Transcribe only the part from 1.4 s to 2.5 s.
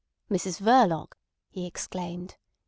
he exclaimed.